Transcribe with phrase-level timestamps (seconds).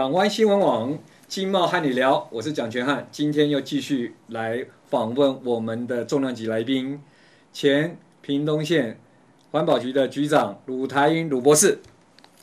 [0.00, 0.98] 港湾新闻网
[1.28, 6.98] 经贸和你聊，我是蒋全汉，今天又继续来访问我们的重量级来宾，
[7.52, 8.98] 前屏东县
[9.50, 11.80] 环保局的局长鲁台英鲁博士。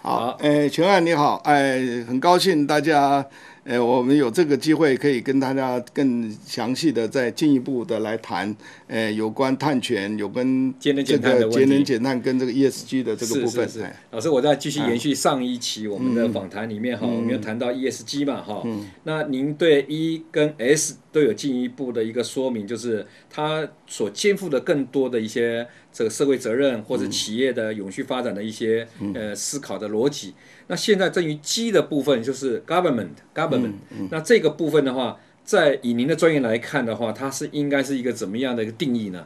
[0.04, 3.26] 好，哎，全汉你好，哎，很高兴大家。
[3.68, 8.56] 呃，我们有这个机会可以跟大家更详细的再进一步的来谈，
[8.88, 13.68] 呃，有关碳权，有关这个节能减碳跟这个 ESG 的这个部分。
[13.68, 13.74] 是。
[13.74, 13.92] 是是。
[14.12, 30.36] 老师，我再继续延续上一期我们的访谈里面哈，嗯、我们有谈到 ESG 嘛哈，嗯、那您对 E 跟 S 都有进一步的一个说明，就是他所肩负的更多的一些这个社会责任或者企业的永续发展的一些、嗯、呃思考的逻辑。
[30.68, 33.74] 那现在至于 G 的部分，就是 government，government，
[34.12, 39.26] 那这个部分的话，在以您的专业来看的话，它是应该是一个怎么样的一个定义呢？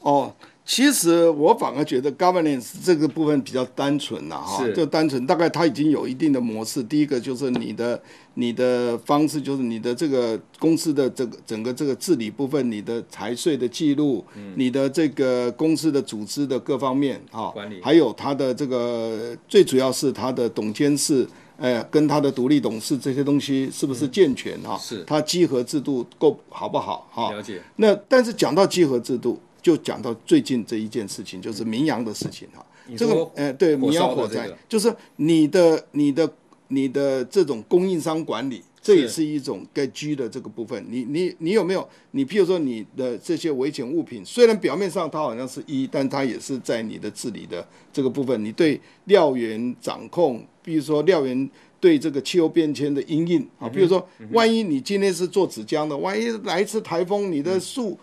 [0.00, 0.34] 哦。
[0.64, 6.80] 其实我反而觉得 governance 这个部分比较单纯了哈，就单纯，大概它已经有一定的模式。
[6.84, 8.00] 第一个就是你的
[8.34, 14.24] 你的方式，就是你的这个公司的这个整个这个治理部分，你的财税的记录，
[14.54, 24.78] 你的这个公司的组织的各方面哈，管理，还有它的这个最主要是它的董监事，呃，跟它的独立董事这些东西是不是健全哈？
[24.78, 27.08] 是，它稽核制度够好不好？
[27.10, 27.60] 哈，了解。
[27.76, 29.38] 那但是讲到稽核制度。
[29.62, 32.66] 就讲到最近这一件事情，就是明阳的事情哈。
[32.96, 36.28] 这个，呃，对，明阳火灾，就是你的、你的、
[36.72, 40.84] 你的这种供应商管理，这也是一种该居的这个部分。
[40.88, 41.88] 你、你、你有没有？
[42.12, 48.44] 你譬如说你的这些危险物品，虽然表面上它好像是一，但它也是在你的治理的这个部分。
[48.44, 57.98] 你对料源掌控，比如说料源对这个气候变迁的因应啊，比如说万一你今天是做纸浆的，万一来一次台风，你的树。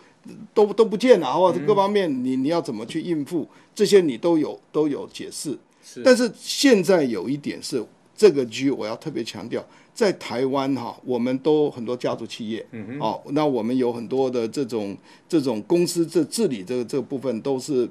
[0.53, 5.57] 都都不见了，或者各方面你你要怎么去应付这些，你都有都有解释。
[5.81, 7.83] 是，但是现在有一点是
[8.19, 9.63] 这个 G，我要特别强调，
[9.93, 14.97] 在台湾哈，我们都很多家族企业，嗯哼，哦，那我们有很多的这种
[15.29, 17.87] 这种公司这治理这个这个部分都是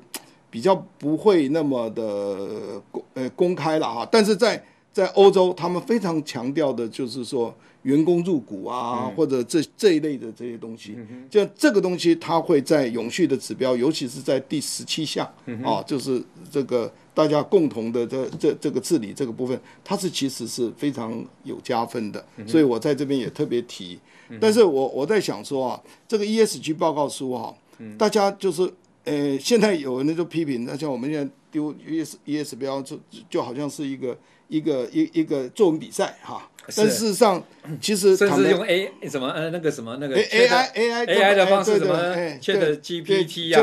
[0.50, 4.62] 比较不会那么的公呃公开了哈，但是在
[4.92, 7.54] 在欧洲，他们非常强调的就是说。
[7.88, 11.30] 员工入股啊，嗯、或者这这一类的这些东西，嗯、哼。
[11.30, 22.22] 就这个东西，它会在永续的指标，尤其是在第十七项、嗯、啊，就是这个大家共同的这这这个治理这个部分，它是其实是非常有加分的。
[22.36, 23.98] 嗯、所以我在这边也特别提。
[24.28, 27.54] 嗯、但是我我在想说啊，这个 ESG 报告书哈、
[27.96, 28.70] 大家就是
[29.04, 33.00] 呃，现在有人就批评，那像我们现在丢 ES ES 标就
[33.30, 34.14] 就好像是一个
[34.48, 36.34] 一个一一个作文比赛哈。
[36.34, 37.42] 啊但事实上，
[37.80, 41.96] 其实甚至用 A 什么呃那个什么那个 AI AI AI 的方式什么
[42.42, 43.62] ChatGPT 啊，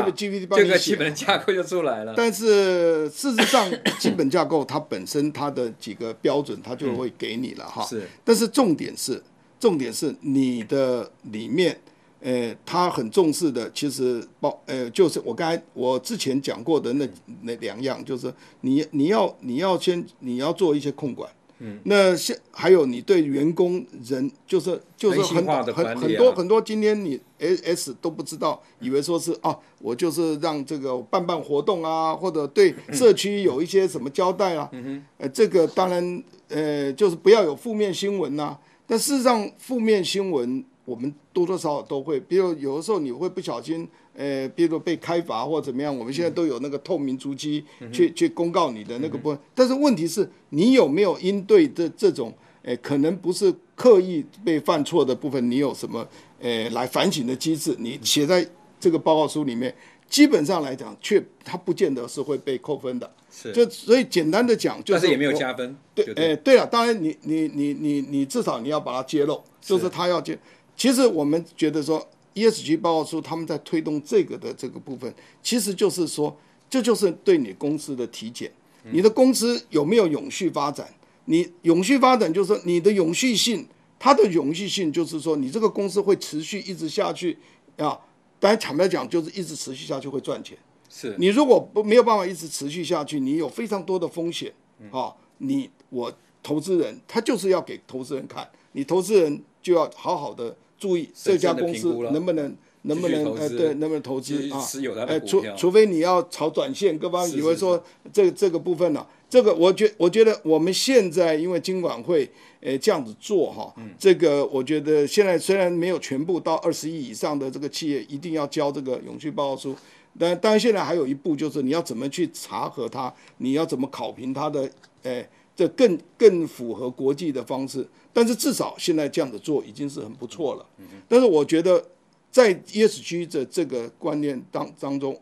[0.56, 2.14] 这个基本架构就出来了。
[2.16, 3.70] 但是事实上，
[4.00, 7.84] 基本架构它本身它的几个标准，它就会给你了哈。
[7.84, 8.02] 是。
[8.24, 9.22] 但是重点是，
[9.60, 11.78] 重点是你的里面，
[12.26, 17.08] 呃，他很重视的，其实包呃，就是我刚才我之前讲过的那
[17.42, 21.30] 那两样，就是你你要你要先你要做一些控管。
[21.60, 40.64] 嗯，那现还有你对员工人就是就是很很很多很多，今天你 S S 都不知道，以为说是啊，我就是让这个办办活动啊，或者对社区有一些什么交代啊，嗯呃，这个当然呃就是不要有负面新闻呐，但事实上负面新闻。
[40.86, 49.38] 我们多多少少都会，比如有的时候你会不小心，呃，比如说被开罚或怎么样，我们现在都有那个透明足迹去去公告你的那个部分。
[49.54, 52.32] 但是问题是，你有没有应对这这种，
[52.62, 56.06] 呃，可能不是刻意被犯错的部分，你有什么，
[56.40, 57.74] 呃，来反省的机制？
[57.80, 58.48] 你写在
[58.78, 59.74] 这个报告书里面，
[60.08, 63.10] 基本上来讲，却它不见得是会被扣分的。
[63.28, 65.76] 是，就所以简单的讲，就是但是也没有加分。
[65.94, 70.38] 对，哎，对了，当然你你你你你至少你要把它揭露，就是他要揭。
[70.76, 75.12] 其实我们觉得说，ESG 报告书他们在推动这个的这个部分，
[75.42, 76.36] 其实就是说，
[76.68, 78.52] 这就是对你公司的体检。
[78.92, 80.88] 你的公司有没有永续发展？
[81.24, 83.66] 你永续发展就是说你的永续性，
[83.98, 87.36] 它的永续性就是说你这个公司会持续一直下去
[87.78, 87.98] 啊。
[88.38, 90.56] 当然坦白讲，就是一直持续下去会赚钱。
[90.88, 94.52] 是你如果不没有办法一直持续下去，你有非常多的风险
[94.92, 95.12] 啊。
[95.38, 96.12] 你我
[96.42, 100.54] 投资人他就是要给投资人看，你投资人就要好好的。
[100.78, 104.60] 注意这家公司能不能能不能呃对能不能投资啊？
[105.08, 107.82] 呃除除非你要炒短线，各方以为说
[108.12, 112.30] 这个这个部分呢，这个我觉我觉得我们现在因为金管会
[112.60, 119.74] 呃这样子做哈，这个我觉得现在虽然没有全部到二十亿以上的这个企业一定要交这个永续报告书，
[120.16, 124.70] 但当然现在还有一步就是你要怎么去查核它，你要怎么考评它的
[125.02, 127.84] 哎这更更符合国际的方式。
[128.16, 130.66] 但是至少现在这样子做已经是很不错了。
[131.06, 131.84] 但是我觉得
[132.30, 135.14] 在 ESG 的这个观念当当中，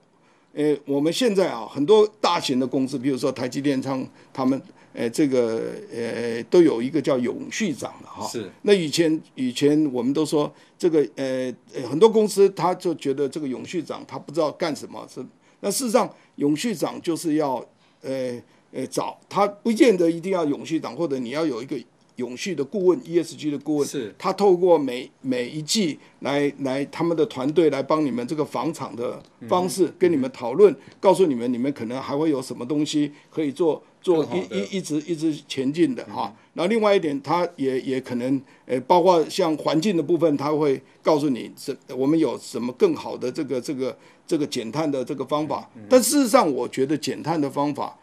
[0.53, 4.63] 诶，我们现在啊很多大型的公司，比如说台积电仓他们。
[4.97, 8.25] 诶，这个呃，都有一个叫永续长的哈。
[8.29, 8.49] 是。
[8.63, 10.49] 那以前以前我们都说
[10.79, 11.53] 这个呃，
[11.91, 15.21] 很多公司他就觉得这个永续长他不知道干什么是。
[15.59, 17.57] 那事实上，永续长就是要
[18.03, 21.77] 呃呃找他，不见得一定要永续长，或者你要有一个
[22.17, 23.89] 永续的顾问，ESG 的顾问。
[23.89, 24.15] 是。
[24.19, 33.83] 他透过每每一季来来他们的团队来帮你们这个房厂的方式跟你们讨论，告诉你们你们可能还会有什么东西可以做。
[34.05, 43.97] 做一一一直一直前进的哈，然后另外一点，他也也可能，呃，包括像环境的部分，他会告诉你，是我们有什么更好的这个这个
[44.27, 45.71] 这个减碳的这个方法。
[45.89, 47.99] 但事实上，我觉得减碳的方法，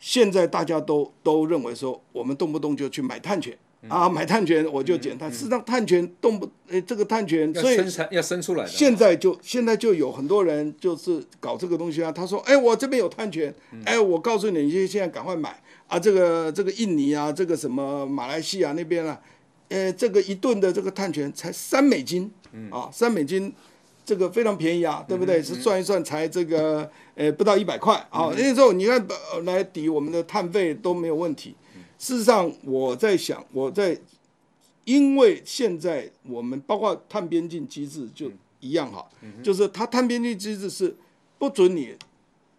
[0.00, 3.56] 现在大家都都认为说，我们动不动就去买碳权。
[3.88, 5.32] 啊，买碳权我就减碳。
[5.32, 8.68] 事实上，碳权动不，诶，这个碳权，所以生产要生出来的。
[8.70, 12.12] 现在就现在就有很多人就是搞这个东西啊。
[12.12, 13.54] 他说，哎，我这边有碳权，
[13.86, 15.98] 哎，我告诉你，你现在赶快买啊。
[15.98, 19.18] 这个这个印尼啊，这个什么马来西亚那边啊，
[19.70, 22.30] 呃，这个一吨的这个碳权才三美金，
[22.70, 23.50] 啊，三美金，
[24.04, 25.42] 这个非常便宜啊，对不对？
[25.42, 28.32] 是算一算才这个，呃，不到一百块啊。
[28.36, 29.06] 那时候你看
[29.44, 31.54] 来抵我们的碳费都没有问题。
[31.98, 33.94] 事实上，我在想，我在，
[34.84, 38.30] 因为现在我们包括碳边境机制就
[38.60, 39.06] 一样哈，
[39.42, 40.96] 就是它碳边境机制是
[41.38, 41.94] 不准你，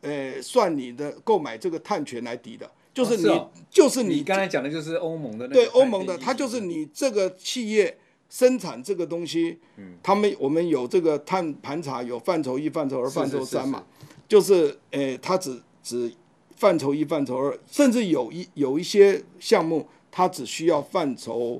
[0.01, 3.41] 呃，算你的购买这个碳权来抵的，就是你，
[3.71, 7.97] 就是你刚才讲的就是欧盟的那对欧盟的，它就是你这个企业
[8.31, 13.83] 生产这个东西，嗯他们我们有这个碳盘查，有范畴一、范畴二、范畴三嘛，
[14.27, 16.11] 就是，诶，它只只。
[16.57, 21.59] 范畴一、范畴二，甚至有一有一些项目，它只需要范畴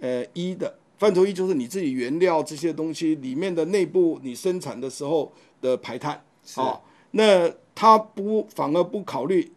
[0.00, 0.74] 呃一的。
[0.98, 5.30] 范畴一就是你自己原料这些东西里面的内部你生产的时候
[5.60, 6.14] 的排碳
[6.56, 6.80] 啊、哦。
[7.12, 9.52] 那它不反而不考虑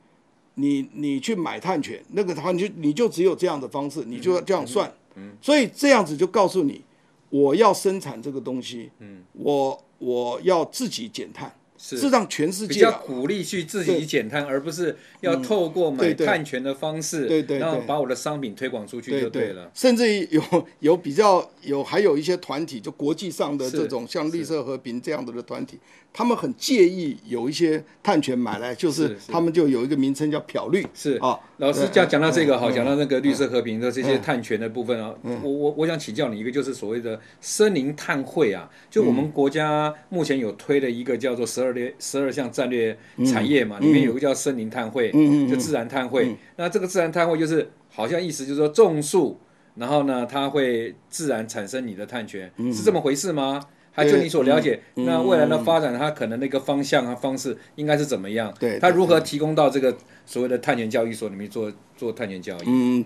[0.53, 4.87] 你你去买碳权，那个的话你就你就只有这样的方式，你就要这样算。
[4.87, 4.97] 嗯，嗯
[5.41, 6.83] 所以这样子就告诉你，
[7.29, 11.53] 我要生产这个东西，嗯，我我要自己减碳。
[11.75, 19.69] 事实上，全世界比较鼓励去自己减碳，而不是要透过买碳权的方式，对对，然后把我的商品推广出去就对了。
[19.73, 20.41] 甚至于有
[20.79, 25.77] 有比较有还有一些团体，就国际上的这种像绿色和平这样子的团体。
[26.13, 30.85] 他们很介意有一些碳权买来，就是他们就有一个名称叫漂绿。
[30.93, 35.11] 是啊，老师讲讲到这个哈，讲到那个绿色和平的这些碳权的部分啊，
[35.41, 42.95] 我我我想请教你一个，就是所谓的森林碳汇啊，就我们国家目前有推的一个叫做十二列十二项战略
[43.25, 45.11] 产业嘛，里面有一个叫森林碳汇，
[45.49, 46.35] 就自然碳汇。
[46.57, 49.39] 那这个自然碳汇就是好像意思就是说种树，
[49.73, 53.59] 然后呢，它会自然产生你的碳权，是这么回事吗？
[53.95, 58.51] 还就你所了解，嗯、那未来的发展，它可能那个方向和方式应该是怎么样？
[58.59, 59.95] 对，它如何提供到这个
[60.25, 62.63] 所谓的碳权交易所里面做做碳权交易？
[62.65, 63.05] 嗯，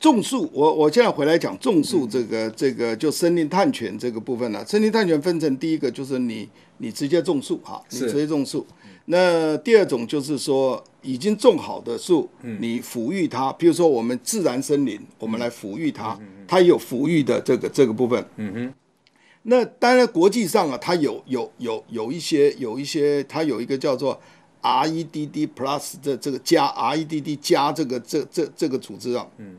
[0.00, 4.64] 种树，我我现在回来讲种树这个、嗯、这个就森林碳权这个部分了。
[4.66, 8.66] 森林碳权分成第一个就是你你直接种树哈，你直接种树。
[9.04, 18.24] 那第二种就是说已经种好的树，嗯、你抚育它，比如说我们自然森林，我们来抚育它，嗯、它有抚育的这个这个部分。
[18.36, 18.74] 嗯哼。
[19.44, 24.16] 那当然，国际上啊，它有有有有一些有一些，它有一个叫做
[24.62, 29.56] REDD Plus 的这个加 REDD 加这个这这这个组织啊，嗯，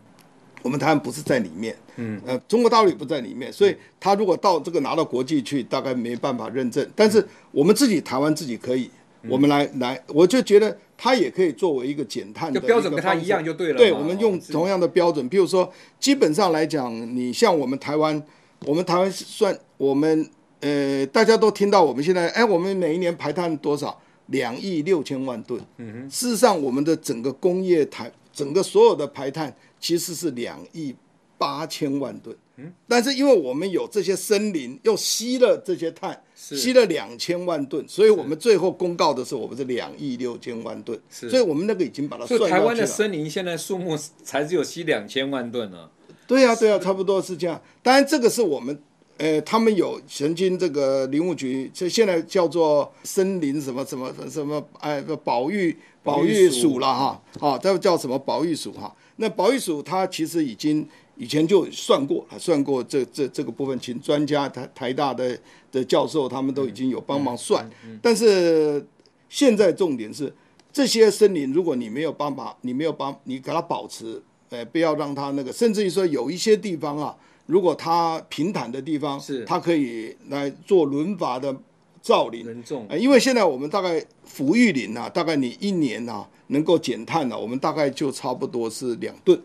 [0.61, 6.89] 我们台湾不是在里面，嗯，呃，中国大陆也不在里面，所以它如果到这个拿到国际去，大概没办法认证。
[6.95, 8.89] 但是我们自己台湾自己可以，
[9.27, 13.77] 我们来来，我就觉得它也可以作为一个减碳的标准，跟它一样就对了。
[13.77, 18.23] 对，我们用同样的标准，比如说，基本上来讲，你像我们台湾。
[18.65, 20.29] 我们台湾算我们
[20.61, 23.99] 呃，大家都听到我们现在哎，我们每一年排碳多少？
[24.27, 25.61] 两亿六千万吨。
[25.77, 26.09] 嗯哼。
[26.09, 30.95] 事实上，我们的整个工业台整个所有的排碳其实是两亿
[31.37, 32.33] 八千万吨。
[32.55, 32.71] 嗯。
[32.87, 40.97] 但是因为我们有这些森林，又吸了这些碳，吸了两千万吨，所以我们最后公告的时候，我们是两亿六千万吨。
[41.09, 41.29] 是。
[41.29, 42.37] 所以我们那个已经把它算。
[42.37, 45.89] 所以台湾的森林现在树木才只有吸两千万吨呢。
[46.27, 47.61] 对呀、啊，对呀、啊，差不多是这样。
[47.81, 48.77] 当然，这个是我们，
[49.17, 58.93] 呃，他们有曾经这个林务局，这现在叫做森林什么什么什么，哎，保育保育署了哈，啊，这叫什么保育署哈？
[59.17, 65.37] 那保育署它其实已经以前就算过，算过这这这个部分，请专家台台大的
[65.71, 67.69] 的教授他们都已经有帮忙算。
[68.01, 68.83] 但是
[69.29, 70.33] 现在重点是，
[70.71, 74.21] 这些森林，如果你没有办法，你没有帮你给它保持，
[74.53, 77.15] 呃，不要让它那个，甚至于说有一些地方啊，
[77.47, 81.55] 如果它平坦的地方，是它可以来做轮伐的
[82.01, 82.45] 造林。
[82.45, 83.99] 人种、呃，因为现在我们大概
[84.31, 89.41] 抚育林啊，大概你一年啊能够减碳呢、啊，我们大概就差不多是两吨。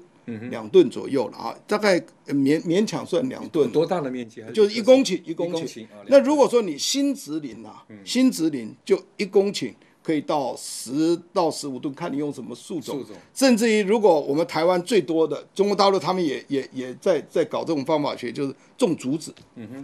[0.50, 3.70] 两吨左右了啊，大概勉勉强算两吨。
[3.72, 4.44] 多大的面积？
[4.52, 5.86] 就是一公顷，一公顷。
[6.08, 9.72] 那如果说你新植林啊，新植林就一公顷
[10.08, 13.04] 可以到十到十五吨，看你用什么树种。
[13.34, 19.34] 甚至于，如果我们台湾最多的中国大陆，他们也也也在在搞这种方法学，就是种竹子。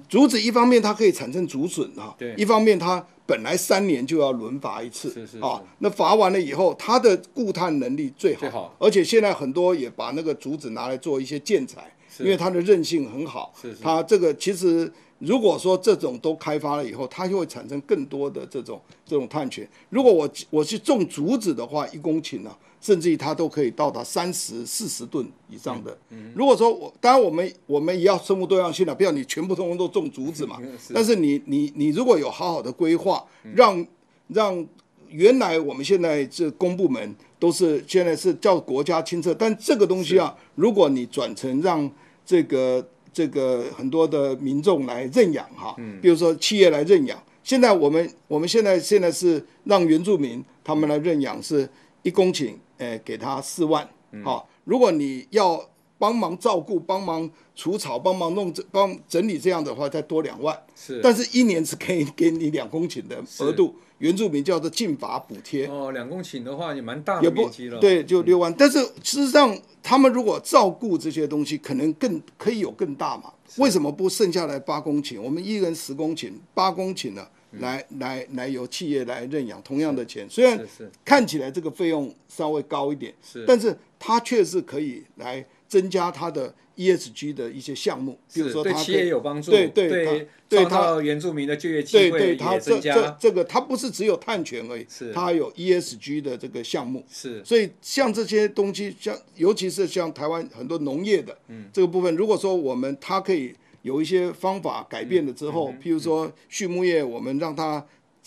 [0.08, 3.04] 竹子一方面它可以产生竹笋啊，一方面它。
[3.26, 13.54] 本来三年就要轮伐一次，是是是啊，那伐完了以后，它的固碳能力最好，最好，而且现在很多也把那个竹子拿来做一些建材，因为它的韧性很好。
[13.58, 19.68] 是是它这个其实如果说这种都开发了以后，它就会产生更多的这种这种碳权。
[19.90, 22.58] 如果我我去种竹子的话，一公顷呢、啊？
[22.80, 25.96] 甚至于它都可以到达三十四十吨以上的。
[26.34, 30.60] 如果说我当然我们我们也要生物多样性了，不要你全部通通都种竹子嘛。
[30.92, 33.86] 但是你你你如果有好好的规划，让
[34.28, 34.66] 让
[35.08, 41.90] 原来我们现在这公部门都是现在是叫国家清册，但这个东西啊，如果你转成让
[42.26, 51.66] 这个这个很多的民众来认养哈，比如说企业来认养，现在我们我们现在现在是让原住民他们来认养是
[52.02, 52.52] 一公顷。
[52.78, 53.88] 诶，给他四万，
[54.24, 54.54] 好、嗯。
[54.64, 55.64] 如果你要
[55.98, 60.58] 帮忙照顾、帮忙除草、帮忙弄这、帮整理这样的话，再多两万。
[60.74, 63.74] 是，但是一年只可以给你两公顷的额度。
[63.98, 65.66] 原住民叫做进伐补贴。
[65.66, 67.78] 哦，两公顷的话也蛮大的面积了。
[67.78, 68.52] 对，就六万。
[68.52, 73.32] 嗯、但是事实上，他们如果照顾这些东西，可能更可以有更大嘛？
[73.56, 75.22] 为什么不剩下来八公顷？
[75.22, 77.26] 我们一人十公顷，八公顷呢？
[77.60, 80.60] 来来来，由企业来认养，同样的钱，虽然
[81.04, 85.42] 看起来这个费用稍微高一点，是，但是它确实可以来
[85.74, 92.56] 增加它的 ESG 的一些项目，比如说它对企业有帮助，对对对，对它原住民的就业机会对它。
[92.56, 97.44] 这这这个它不是只有碳权而已，是它还有 ESG 的这个项目，是。
[97.44, 103.52] 所以像这些东西，像尤其是像台湾很多农业的，嗯，这个部分，如果说我们它可以
[103.82, 107.84] 有一些方法改变了之后，譬如说畜牧业，我们让它。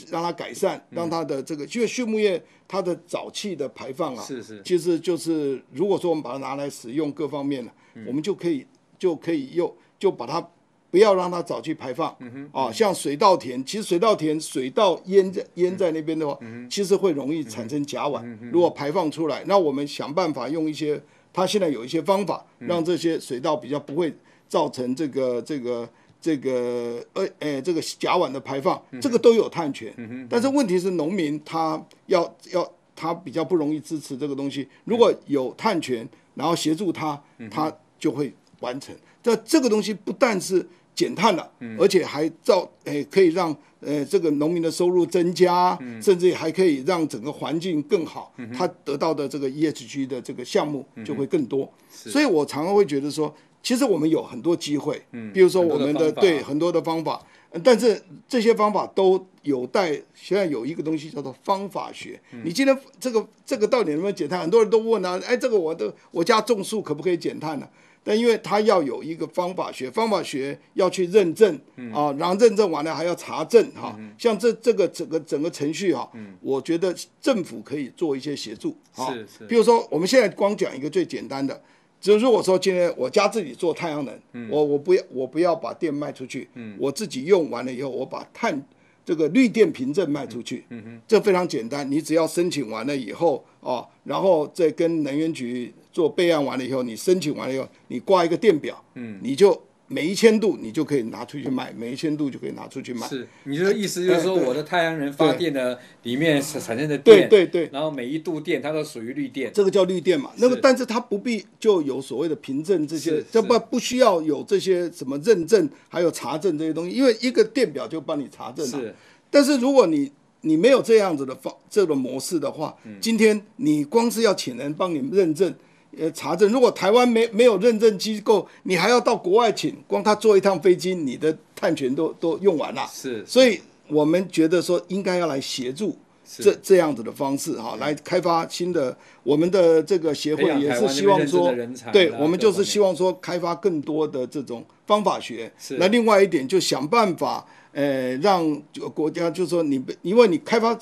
[0.09, 7.71] 让它改善，让它的这个，因为畜牧业它的沼气的排放啊，是是，其实就是如果说我们把它拿来使用各方面呢，
[8.05, 8.65] 我们就可以
[8.99, 10.45] 就可以用，就把它
[10.91, 12.15] 不要让它沼气排放，
[12.51, 16.39] 啊，像水稻田，其实水稻田水稻淹在淹在那边的话，
[16.69, 21.01] 其实会容易产生甲烷，如果排放出来，那我们想办法用一些，
[21.33, 24.13] 它现在有一些方法，让这些水稻比较不会
[24.47, 25.89] 造成这个这个。
[26.19, 29.93] 这个呃，哎，这个甲烷的排放，这个都有碳权，
[30.29, 34.67] 但是问题是农民他要要他比较不容易支持这个东西。
[34.85, 37.21] 如果有碳权，然后协助他，
[37.51, 38.93] 他就会完成。
[39.21, 51.71] 这这个东西不但是减碳了，而且还造哎可以让呃这个农民的收入增加，甚至还可以让整个环境更好，他得到的这个 ESG 的这个项目就会更多。
[51.89, 53.33] 所以我常常会觉得说。
[53.67, 57.21] 其实我们有很多机会，嗯，比如说我们的对很多的方法，
[57.61, 62.17] 但是这些方法都有待现在有一个东西叫做方法学。
[62.45, 64.39] 你今天这个这个到底能不能减碳？
[64.39, 67.67] 很多人都问啊，哎，这个我的我家种树可不可以减碳呢？
[68.05, 71.53] 但因为它要有一个方法学，方法学要去认证
[71.93, 73.99] 啊，然后认证完了还要查证哈。
[74.17, 76.09] 像这这个整个整个程序哈，
[76.39, 79.13] 我觉得政府可以做一些协助啊。
[79.13, 79.45] 是是。
[79.45, 81.61] 比如说我们现在光讲一个最简单的。
[81.99, 88.63] 就如果说今天我家自己做太阳能，嗯、我我不要我不要把电卖出去，嗯、我自己用完了以后，我把碳
[89.05, 90.63] 这个绿电凭证卖出去，
[91.07, 99.61] 这非常简单，你只要申请完了以后啊，然后再跟能源局做备案完了以后，你申请完了以后，你挂一个电表，嗯、你就。
[99.89, 103.07] 每一千度你就可以拿出去卖，每一千度就可以拿出去卖。
[103.07, 110.31] 是，你的意思就是说，我的太阳能发电的里面产生的电，对对对，然后每一度电它都属于绿电，这个叫绿电嘛。
[110.37, 118.79] 那么，但是它不必就有所谓的凭证这些，这不不需要有这些什么认证，还有查证这些东西，因为一个电表就帮你查证了。
[118.79, 118.93] 是，
[119.29, 125.53] 但是如果你你没有这样子的方这种模式的话，今天你光是要请人帮你认证。
[125.97, 132.87] 呃，查证，如果台湾没没有认证机构，你还要到国外请，光他坐一趟飞机，你的探权都都用完了。
[132.91, 138.95] 是，所以我们觉得说应该要来协助这这样子的方式哈，来开发新的。
[139.23, 141.51] 我们的这个协会也是希望说，
[141.91, 145.51] 对，我们就是希望说开发更多的这种方法学。
[145.57, 145.77] 是。
[145.79, 148.61] 那另外一点就想办法，呃，让
[148.93, 150.77] 国家就是说你因为你开发。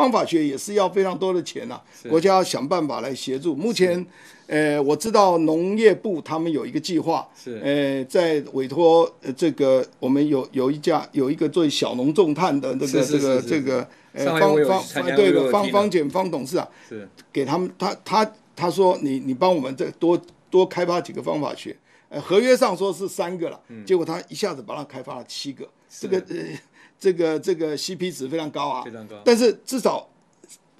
[0.00, 3.54] 方法学也是要非常多的钱呐、啊，国家要想办法来协助。
[3.54, 4.04] 目前，
[4.46, 7.60] 呃，我知道农业部他们有一个计划，是。
[7.62, 17.06] 呃，在委托呃这个我们有有一家有一个做小农种炭的这个这个这个呃方方对的方方简方董事长，是。
[17.30, 21.76] 给他们他他他说你你帮我们再多多开发几个方法学，
[22.08, 25.68] 呃，合约上说是三个了，结果他一下子把它开发了七个，
[26.00, 26.36] 这个呃。
[27.00, 29.16] 这个这个 CP 值非常高啊，非常高。
[29.24, 30.06] 但是至少，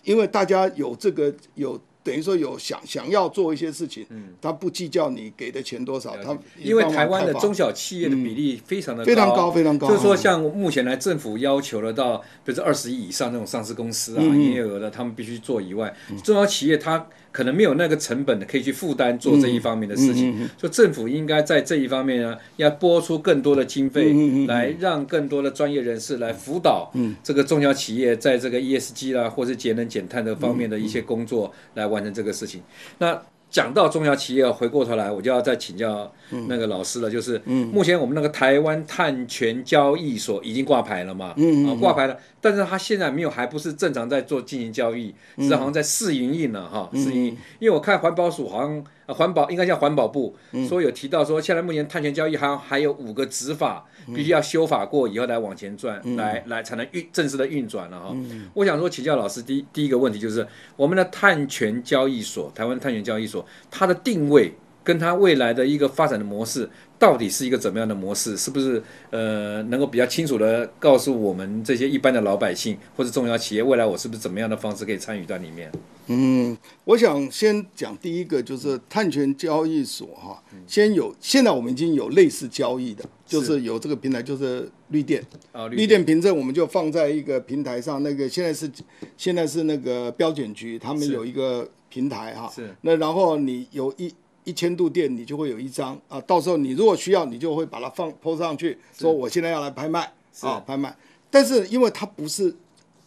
[0.04, 9.88] 因为大家有这个有等于说有想想要做一些事情，嗯，他不计较你给的钱多少，他因为台湾的中小企业的比例非常的高，非常高，非常高。
[9.88, 17.06] 就是说，像目前来政府要求了到，比如说二十亿以上那种上市公司啊，营业额的，他们必须做以外，中小企业它。
[17.32, 24.12] 可能没有那个成本的可以去负担做这一方面的事情，所以政府应该在这一方面呢，要拨出更多的经费
[24.46, 32.60] 来让更多的专业人士来辅导这个中小企业在这个 ESG 啦，或是节能减碳的方面的一些工作来完成这个事情。
[32.98, 33.20] 那
[33.50, 36.10] 讲到中小企业，回过头来我就要再请教
[36.46, 41.34] 那个老师了，就是目前我们那个台湾碳权交易所已经挂牌了嘛？
[41.36, 47.26] 嗯，挂牌了，但是他现在没有，还不是正常在做进行交易，是好像在试营运了哈，试营运。
[47.58, 48.84] 因为我看环保署好像。
[49.12, 50.34] 环保应该叫环保部，
[50.68, 58.16] 说有提到说，现在目前碳权交易还还有五个执法，必须要修法过以后来往前转，来来才能运正式的运转了哈。
[58.54, 66.68] 我想说请教老师，第第一个问题就是我们的碳权交易所，台湾碳权交易所，它的定位跟它未来的一个发展的模式。
[67.00, 68.36] 到底是一个怎么样的模式？
[68.36, 75.72] 是不是呃能够比较清楚的告诉我们这些一般的老百姓或者中小企业，未来我是不是怎么样的方式可以参与到里面？
[76.08, 76.54] 嗯，
[76.84, 88.70] 我想先讲第一个，就是碳权交易所哈，先有现在我们已经有类似交易的，就是有这个平台，就是绿电啊，绿电凭证我们就放在一个平台上，那个现在是
[89.16, 94.12] 现在是那个标准局他们有一个平台哈，是那然后你有一。
[94.44, 100.96] 一千度电，你就会有一张啊，到时候你如果需要，你就会把它放 PO 上去，说我现在要来拍卖啊，拍卖。
[101.30, 102.54] 但是因为它不是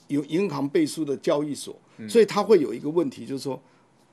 [0.08, 1.76] 有银行背书的交易所，
[2.08, 3.60] 所以它会有一个问题，就是说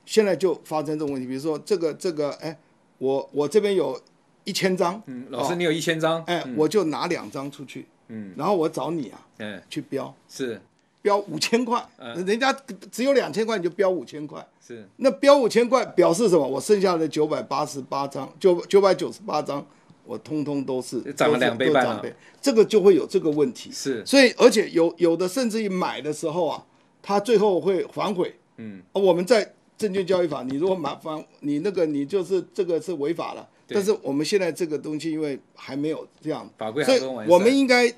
[0.04, 2.58] 现在就发生这种问题，比如说这个这个，哎，
[2.98, 4.00] 我我这边有
[4.44, 10.60] 一千张，嗯，老师你有一千张，哎，我就拿两张出去，嗯，然后我找你啊，嗯，去标，是。
[11.02, 11.82] 标五千块，
[12.26, 12.54] 人家
[12.92, 14.46] 只有两千块，你就标五千块。
[14.60, 16.46] 是，那标五千块表示什么？
[16.46, 19.66] 我剩下的九百八十八张，九九百九十八张，
[20.04, 22.04] 我通通都是涨了两倍半了。
[22.40, 23.70] 这个就会有这个问题。
[23.72, 26.62] 是，所以而且有有的甚至于买的时候啊，
[27.00, 28.34] 他最后会反悔。
[28.58, 33.48] 嗯，我们在证券交易法，你如果买反你那个你就是这个是违法了。
[33.66, 37.90] 但是我们现在这个东西因为还没有这样法规，所以我们应该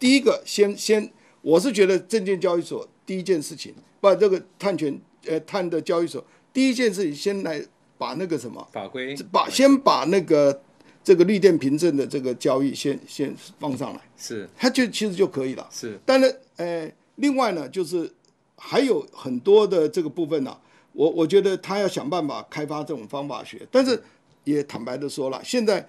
[0.00, 1.08] 第一个先先。
[1.42, 7.62] 我是觉得证券交易所第一件事情，把这个碳权呃碳的交易所第一件事情先来
[7.96, 10.62] 把那个什么法规，把先把那个
[11.02, 15.66] 这个绿电凭证的这个交易先先放上来，是，它就其实就可以了。
[15.70, 18.10] 是，但是呃，另外呢，就是
[18.56, 20.60] 还有很多的这个部分呢、啊，
[20.92, 24.02] 我我觉得他要想办法开发这种方法学，但是
[24.44, 25.88] 也坦白的说了，现在。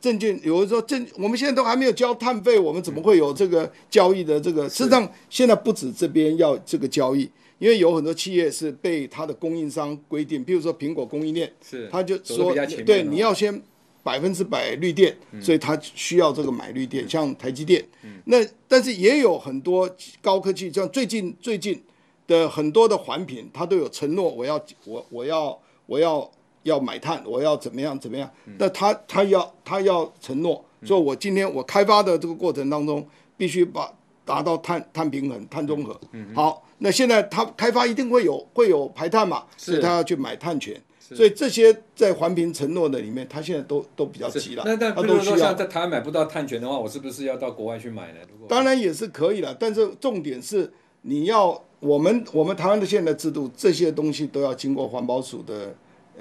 [0.00, 4.66] 证券有人说证，我们现在都还没有交碳费，我们怎么会有这个交易的这个？
[4.66, 13.62] 事实上，现在不止这边要这个交易，因为有很多企业是被它的供应商规定，比如说苹果供应链，是，他就说，对，你要先
[14.02, 17.84] 百分之百绿电，所以他需要这个买绿电，像台积电，
[18.24, 19.88] 那但是也有很多
[20.22, 21.78] 高科技，像最近最近
[22.26, 26.30] 的很多的环评，它都有承诺，我要我我要我要。
[26.62, 28.30] 要买碳，我要怎么样怎么样？
[28.58, 33.90] 那他他要他要承诺，说我今天我开发的这个过程当中，必须把
[34.24, 35.98] 达到碳碳平衡、碳中和。
[36.34, 40.80] 好，那现在他开发一定会有会有排碳嘛，所以他要去买碳权。
[41.00, 44.62] 所以这些在环评承诺的里面，他现在都都比较急了。
[44.64, 48.20] 那那比如说像在台湾买不到碳权的话，我是不是要到国外去买呢？
[48.48, 55.74] 当然也是可以了，但是重点是你要我们我们台湾的现在制度，这些东西都要经过环保署的。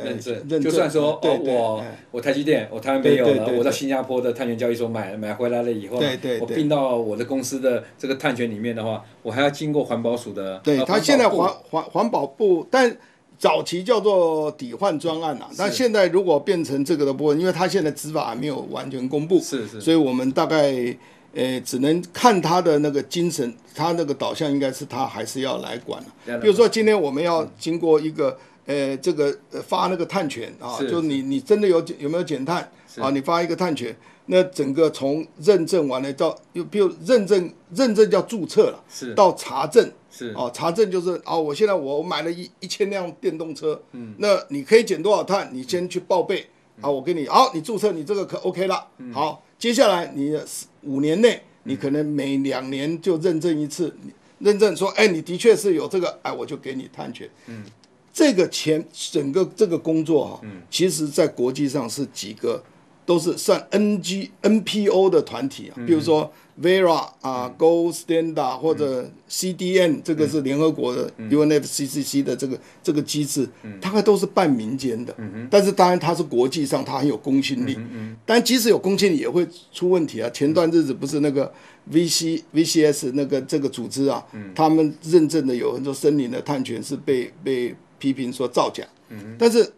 [0.03, 6.01] 认证，就算说哦，我我台积电，我台湾没有了，我到新加坡的碳权交易所买买回来了以后，
[6.39, 10.59] 我并到我的公司的这个碳权里面的话，我还要经过环保署的。
[10.63, 12.95] 对，他现在环环环保部，但
[13.37, 20.73] 早期叫做抵换专案啊，那现在如果变成这个的部分，因为他现在执法还没有完全公布，是是，所以我们大概
[21.33, 26.03] 呃只能看他的那个精神，他那个导向应该是他还是要来管。
[26.41, 28.37] 比如说今天我们要经过一个。
[28.69, 32.61] 呃，这个呃发那个碳权啊，就是你你真的有有没有减碳
[32.97, 33.09] 啊？
[33.09, 45.49] 你发一个碳权，那整个从认证完了到，又比如认证，认证叫注册了，是到查证，是哦，查证就是啊，我现在我买了一一千辆电动车，嗯，那你可以减多少碳？
[45.51, 46.41] 你先去报备，
[46.79, 50.39] 啊、嗯，我给你，好，你注册你这个可 OK 了，嗯、好，接下来你
[50.83, 53.91] 五年内，你可能每两年就认证一次，
[54.37, 57.63] 认证说，哎，你的确是有这个，哎，我就给你探权，嗯。
[58.13, 62.61] 这个前整个这个工作哈、啊，其实在国际上是几个
[63.05, 73.47] 都是算 NG NPO 的团体啊，比如说 Verra 啊、Gold Standard 或者 CDN，这个是联合国的 UNFCCC 的这个这个机制，
[73.79, 75.15] 大概都是半民间的。
[75.49, 77.77] 但是当然它是国际上它很有公信力，
[78.25, 80.29] 但即使有公信力也会出问题啊。
[80.31, 81.49] 前段日子不是那个
[81.91, 87.73] VC VCS 那个这个组织啊，他们认证的有很多森林的碳权是被被。
[87.99, 88.83] 批评说造假，
[89.37, 89.71] 但是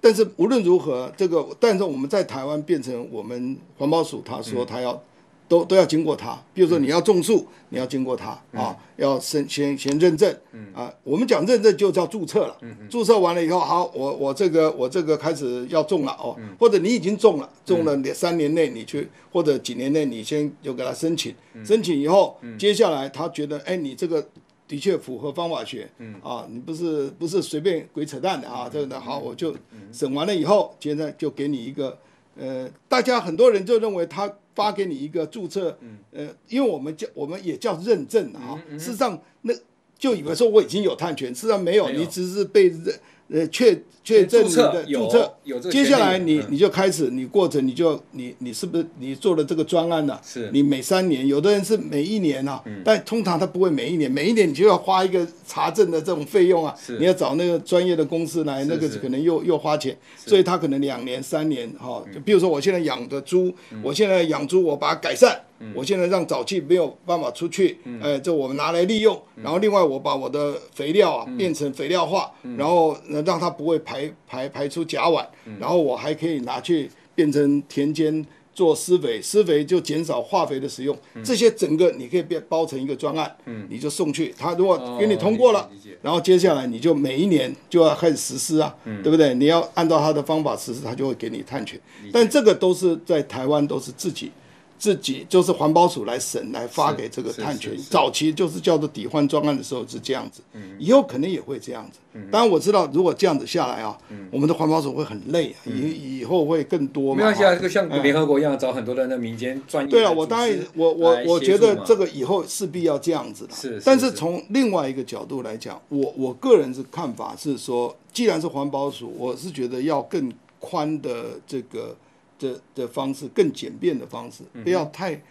[0.00, 5.02] 但是无论如何，这个但是我们在台湾变成我们环保署，他说他要
[5.48, 10.30] 都都要经过他，比如说你要种树，你要经过他啊，要先先先认证。
[10.74, 12.56] 啊，我们讲认证就叫注册了，
[12.90, 24.26] 注册完了以后，好，我我这个我这个开始要种了哦，或者你已经种了，种了两三年内你去，或者几年内你先就给他申请，申请以后，接下来他觉得哎你这个。
[24.66, 26.14] 的确符合方法学，嗯。
[26.22, 29.54] 啊，你不是不是随便鬼扯淡的啊，这个的好，我就
[29.92, 31.98] 审完了以后，接着就给你一个，
[32.36, 35.78] 呃，大家很多人就认为他发给你一个注册，
[36.12, 39.54] 呃，因为我们叫我们也叫认证啊，事实上那
[39.98, 42.94] 就以为说我已经有探权，事实上没有，你只是被认。
[43.30, 50.18] 呃，确确证你的注册，有接下来你你就开始，你过程你就你你是不是你做了这个专案呢？
[50.22, 65.40] 是，你每三年，有的人是每一年啊，但通常他不会每一年，每一年你就要花一个查证的这种费用啊，你要找那个专业的公司来，那个可能又又花钱，所以他可能两年三年哈，就比如说我现在养的猪，我现在养猪，我把它改善。
[65.74, 69.20] 我现在让沼气没有办法出去，哎，这我们拿来利用。
[69.36, 75.24] 然后另外我把我的肥料啊变成肥料化，然后让它不会排排排出甲烷。
[75.58, 78.24] 然后我还可以拿去变成田间
[78.54, 80.96] 做施肥，施肥就减少化肥的使用。
[81.24, 83.36] 这些整个你可以变包成一个专案，
[83.68, 84.34] 你就送去。
[84.38, 85.68] 他如果给你通过了，
[86.02, 89.34] 然后接下来你就每一年就要开始实施啊，对不对？
[89.34, 91.78] 你要按照他的方法实施，他就会给你碳权。
[92.12, 94.30] 但这个都是在台湾都是自己。
[94.78, 100.42] 自己就是环保署来审来发给这个碳权，早期就是叫做抵换专案的时候是这样子，
[100.78, 101.98] 以后肯定也会这样子。
[102.30, 103.96] 当然我知道，如果这样子下来啊，
[104.30, 107.14] 我们的环保署会很累，以以后会更多。
[107.14, 109.90] 没关系啊，这个像联合国一样找很多人的民间专业。
[109.90, 113.54] 对啊，我当然我我我觉得这个以后势必要这样子的。
[113.54, 121.96] 是，但是从另外一个角度来讲，我我个人是看法是说，既然是环保署，我是觉得要更宽的这个。
[122.44, 125.22] 的的方式更简便的方式，不要太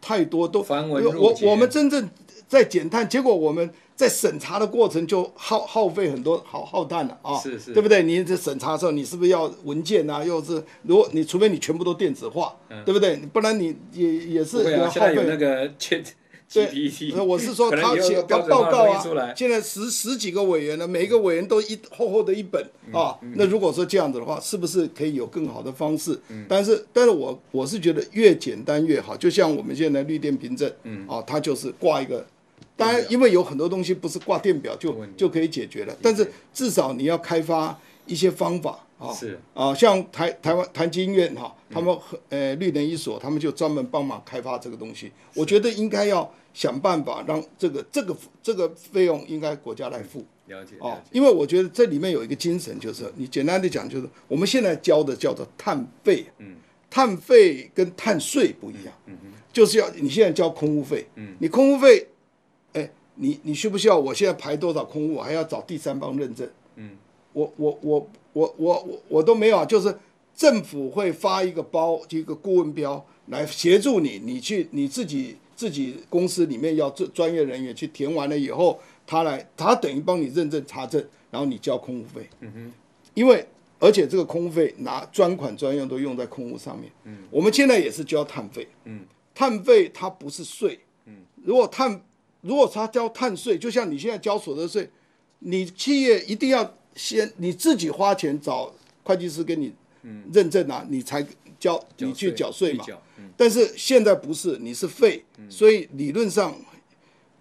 [0.00, 0.64] 太多都。
[0.68, 2.08] 我我们真正
[2.48, 7.36] 在减碳，结果我们在审查的过程就耗耗费很多好耗碳了啊！
[7.38, 8.02] 是是，对不对？
[8.02, 10.24] 你这审查的时候，你是不是要文件啊？
[10.24, 13.16] 又是如果你除非你全部都电子化，对不对？
[13.32, 15.68] 不然你也也是要耗费那个
[16.50, 16.66] 对，
[17.22, 23.18] 我是说他写个报告啊，现在十十几个委员呢，每一个委员都一厚厚的一本啊。
[23.34, 26.18] 那如果说这样子的话，是不是可以有更好的方式？
[26.48, 29.14] 但是，但是我我是觉得越简单越好。
[29.14, 30.72] 就像我们现在绿电凭证，
[31.06, 32.24] 啊，它就是挂一个。
[32.76, 39.12] 当然，因为有很多东西不是挂电表就就可以解决了，但是至少你要开发一些方法啊。
[39.12, 45.12] 是啊，像台台湾台经院哈，他们和呃绿能一所，他们就专门帮忙开发这个东西。
[45.34, 46.32] 我觉得应该要。
[46.54, 56.56] 想办法让这个这个这个费用应该国家来付，了解哦，因为我觉得这里面有一个精神，就是你简单的讲，就是我们现在交的叫做碳费，嗯，
[56.90, 62.08] 碳费跟碳税不一样，嗯嗯，就是要你现在交空污费，嗯，你空污费，
[62.72, 63.96] 哎，你你需不需要？
[63.96, 66.90] 我现在排多少空污，还要找第三方认证，嗯，
[67.32, 69.96] 我我我我我我我都没有啊，就是
[70.34, 75.36] 政府会发一个包，一个顾问标来协助你，你去你自己。
[75.58, 82.30] 自己公司里面要专专业人员去填完了以后，他来，他等于帮你认证查证，然后你交空污费。
[82.38, 82.72] 嗯哼，
[83.14, 83.44] 因为
[83.80, 86.88] 而且这个空污费拿专款专用都用在空污上面。
[87.02, 88.68] 嗯，我们现在也是交碳费。
[88.84, 89.00] 嗯，
[89.34, 90.78] 碳费它不是税。
[91.06, 92.00] 嗯，如果碳
[92.40, 94.88] 如果他交碳税，就像你现在交所得税，
[95.40, 99.74] 你企业一定要先你自己花钱找会计师给你
[100.32, 101.26] 认证啊，你才
[101.58, 102.84] 交你去缴税嘛。
[103.36, 106.54] 但是现在不是，你是费，所以理论上，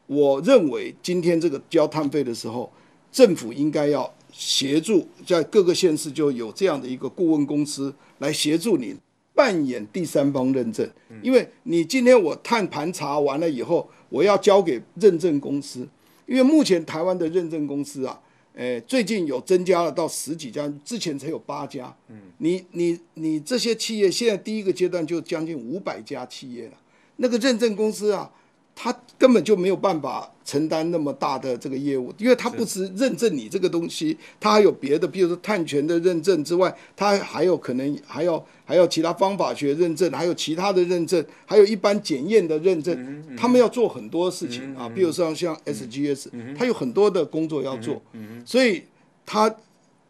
[0.05, 2.71] 我认为今天这个交碳费的时候，
[3.11, 8.95] 政府应该要协助，在各个县市就有这样的一个顾问公司来协助你，
[9.33, 10.87] 扮演第三方认证，
[11.21, 15.87] 因为你今天我碳盘查完了以后，我要交给认证公司，
[16.25, 18.19] 因为目前台湾的认证公司啊，
[18.57, 21.95] 诶，最近有增加了到十几家，之前才有八家。
[22.09, 26.73] 嗯，你你你这些企业现在第一个阶段就将近五百家企业了，
[27.17, 28.31] 那个认证公司啊。
[28.79, 47.99] 他根本就没有办法承担那么大的这个业务，因为他不只认证你这个东西，他还有别的，比如说碳权的认证之外，他还有可能还要还有其他方法学认证，还有其他的认证，还有一般检验的认证，他们要做很多事情啊，比如说像 SGS，他有很多的工作要做，
[48.45, 48.83] 所以
[49.25, 49.53] 他。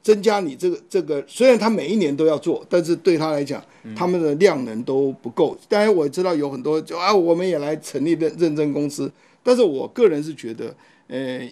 [0.07, 3.61] 增加你这个这个，虽然他每一年都要做，但是对他来讲，
[3.93, 5.57] 他们的量能都不够。
[5.67, 9.11] 当然我知道有很多就啊，我们也来成立认认证公司，
[9.43, 10.73] 但是我个人是觉得，
[11.07, 11.45] 呃，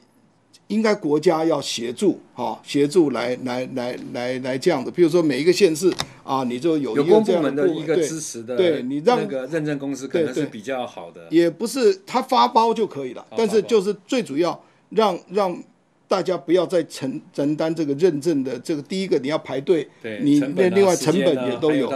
[0.68, 4.90] 应该国家要协助，哈，协助来来来来来这样的。
[4.90, 15.62] 比如说每一个县市啊，你就有一个有公部门的一个支持的，对你让那个认证公司可能是比较好的，也不是他发包就可以了，但是就是最主要让让。
[16.08, 19.88] 大家不要再承承担这个认证的这个第一个你要排队，
[20.22, 21.90] 你那另外成本也都有，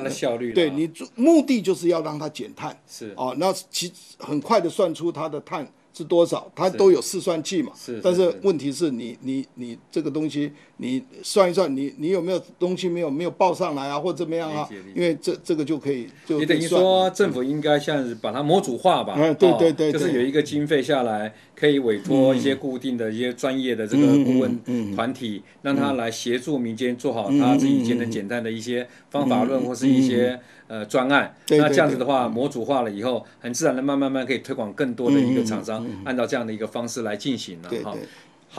[0.54, 5.68] 对你目的就是要让它减碳，是哦，那其很快的算出它的碳。
[5.92, 6.50] 是多少？
[6.56, 7.74] 它都有试算器嘛。
[7.76, 8.00] 是。
[8.02, 14.70] 但是问题是你你你这个东西，你算一算，你你有没有东西没有没有报上来啊，或怎么样啊？
[14.96, 16.40] 因为这这个就可以就。
[16.40, 19.16] 你等于说政府应该像是把它模组化吧？
[19.18, 19.92] 嗯，对对对。
[19.92, 30.40] 就是有一个经费下来，可以委托一些固定的一些专业的这个顾问团体，让他来协助民间做好他自己间的简单的一些方法论或是一些。
[30.70, 37.98] 呃，专案，那这样子的话，模组化了以后，很自然的慢慢慢可以推广更多的一个厂商，按照这样的一个方式来进行了哈。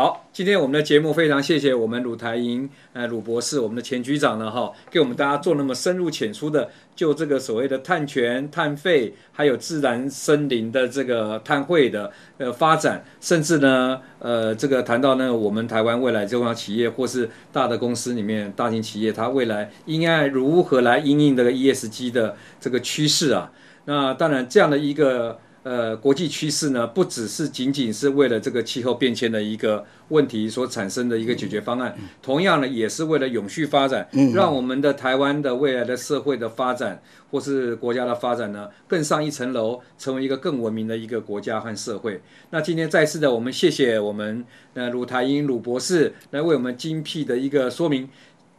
[0.01, 23.53] 好，今天我们的节目非常谢谢我们鲁台营呃鲁博士，我们的前局长呢哈，给我们大家做那么深入浅出的，就这个所谓的碳权、碳费，还有自然森林的这个碳汇的呃发展，甚至呢呃这个谈到呢我们台湾未来中小企业或是大的公司里面大型企业，它未来应该如何来因应这个 ESG 的这个趋势啊？
[23.85, 25.39] 那当然这样的一个。
[25.62, 42.23] 呃，国际趋势呢，不只是仅仅是为了这个气候变迁的一个问题所产生的一个解决方案，同样呢，也是为了永续发展，让我们的台湾的未来的社会的发展，或是国家的发展呢，更上一层楼，成为一个更文明的一个国家和社会。
[42.49, 44.42] 那今天再次的，我们谢谢我们
[44.73, 48.09] 呃鲁台英鲁博士来为我们精辟的一个说明。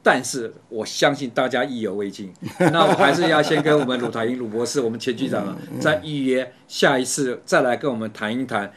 [0.04, 2.34] 但是我相信大家意犹未尽，
[2.72, 8.72] 那我还是要先跟我们鲁台英鲁博士，我们前局长再预约下一次再来跟我们谈一谈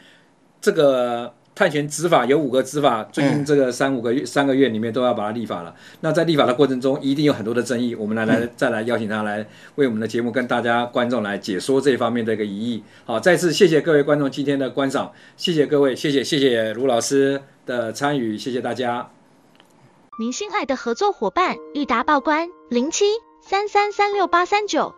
[0.61, 5.73] 这个碳权执法有五个执法，最近这个三五个月三个月里面都要把它立法了。
[6.01, 9.43] 那在立法的过程中，一定有很多的争议，我们来来再来邀请他来
[9.75, 12.83] 为我们的节目跟大家观众来解说这方面的一个疑义。
[13.05, 19.09] 好，再次谢谢各位观众今天的观赏，谢谢各位，谢谢谢谢卢老师的参与，谢谢大家。
[20.17, 23.05] 您心爱的合作伙伴，裕达报关零七
[23.41, 24.95] 三三三六八三九。